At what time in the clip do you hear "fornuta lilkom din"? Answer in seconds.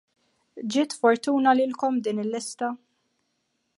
0.99-2.21